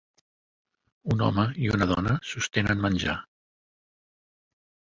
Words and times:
Un 1.15 1.21
home 1.25 1.45
i 1.67 1.69
una 1.75 1.89
dona 1.93 2.17
sostenen 2.31 2.83
menjar. 2.89 3.17